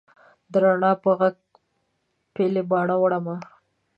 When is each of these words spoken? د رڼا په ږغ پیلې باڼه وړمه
د 0.51 0.53
رڼا 0.63 0.91
په 1.03 1.11
ږغ 1.19 1.35
پیلې 2.35 2.61
باڼه 2.69 2.95
وړمه 2.99 3.35